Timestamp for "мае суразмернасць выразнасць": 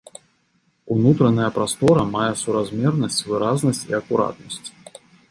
2.15-3.83